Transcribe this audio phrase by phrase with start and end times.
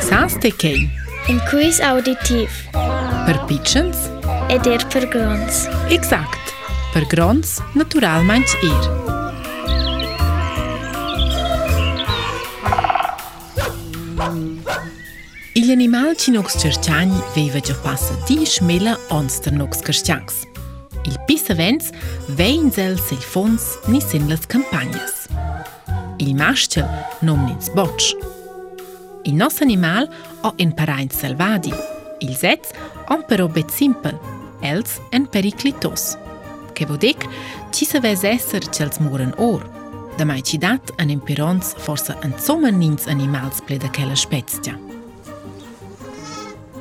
[0.00, 0.90] Saste kei?
[1.28, 2.50] Un quiz auditiv.
[3.26, 3.96] Per pitchens?
[4.48, 5.66] Ed er per grons.
[5.90, 6.42] Exakt.
[6.94, 8.84] Per grons meint ir.
[15.54, 20.44] Il animal ci nox cerciani veiva già passa di schmela onster nox cerciacs.
[21.04, 21.90] Il pissavens
[22.36, 25.28] veins el selfons ni sin las campagnas.
[26.18, 26.88] Il maschel
[27.20, 28.14] nomnins botsch,
[29.28, 30.08] Il nostro animal
[30.40, 31.70] ha in parenti selvati.
[32.20, 32.60] Il sez
[33.08, 34.16] ha però bet simpel,
[34.60, 36.16] els en periclitos.
[36.72, 37.18] Che vuol dire
[37.70, 39.68] ci se ves esser cels muren or.
[40.16, 44.78] Da mai ci dat an imperons forse an sommer nins animals ple da quella spezia.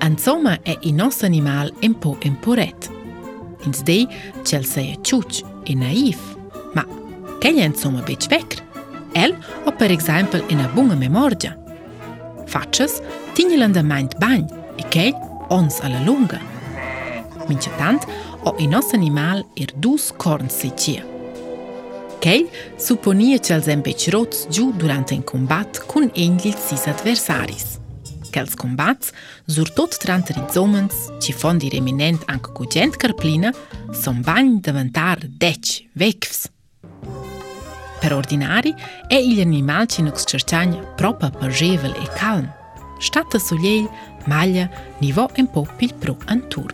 [0.02, 2.90] Insomma è il nostro animal un po' imporet.
[3.64, 4.08] Ins dei
[4.44, 6.38] cel sei ciuc e naif.
[6.74, 6.86] Ma
[7.40, 8.64] che gli insomma bec vecr?
[9.12, 9.36] El
[9.66, 11.64] ha per esempio una buona memoria.
[12.52, 12.98] faqës,
[13.38, 15.12] ti një lëndë majnë të banjë, i kej,
[15.54, 16.40] onës alë lungë.
[17.48, 21.04] Minë që tantë, o i nosë animal i rdus kornë si qia.
[22.24, 22.48] Kej,
[22.82, 26.56] suponie që alëzën beqërotës gju durante në kombat kun e një
[26.94, 27.76] adversaris.
[28.34, 29.08] Kels kombat,
[29.50, 33.54] zurtot të rantë rizomënës, që fondi reminent anke ku gjendë kërplina,
[34.04, 36.46] son banjë dëvëntar deqë, vekfës.
[38.02, 38.74] Per ordinari,
[39.12, 42.46] e ilje një malqi në kësë qërqanj propa për zhevel e kalm.
[43.02, 43.88] Shtatë të sulej,
[44.30, 44.68] malja,
[45.02, 46.72] nivo e mpo pilpru në antur.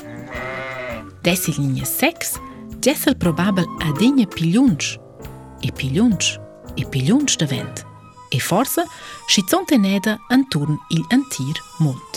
[1.23, 2.35] Desil një një seks,
[2.83, 4.93] gjesel probabel adi një piljunç,
[5.63, 6.33] e piljunç,
[6.75, 7.83] e piljunç të vend.
[8.33, 8.83] E forse,
[9.29, 12.13] shicon të antur në turn il antir mund.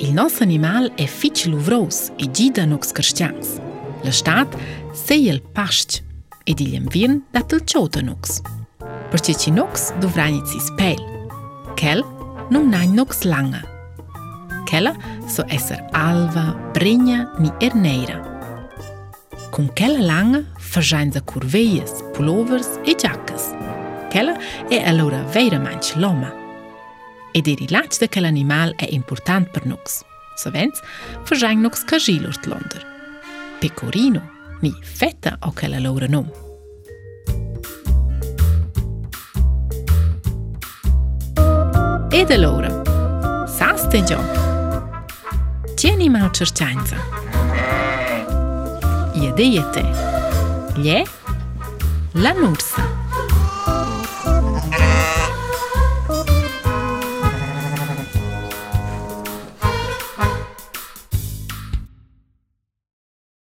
[0.00, 3.48] Il nos animal e fiqë luvros e gjida nuk së kërshqans.
[4.04, 4.54] Lështat,
[4.96, 6.00] se jel pashqë
[6.50, 8.40] e diljen vin da të lqotë nux.
[9.12, 10.98] Për që që nux, du vranjit si spel.
[11.78, 12.02] Kel,
[12.50, 13.60] nuk nanj nux langa.
[14.68, 14.94] Kela,
[15.30, 18.18] so eser alva, brinja, ni erneira.
[19.54, 20.42] Kun kela langa,
[20.72, 23.48] fërshajnë za kurvejës, pullovers e gjakës.
[24.10, 24.34] Kela
[24.74, 26.32] e alura vejra manj loma.
[27.34, 30.00] E diri laq dhe kel animal e important për nux.
[30.40, 30.82] So vends,
[31.30, 32.86] fërshajnë nux ka zhilur të londër.
[33.62, 34.22] Pekorino,
[34.60, 36.30] mi fetta o che la loro nom.
[42.12, 44.20] Ed allora, saste già,
[45.76, 46.96] tieni mal cercianza.
[49.12, 49.82] Iedete,
[50.76, 51.02] gli è
[52.12, 52.89] la nursa.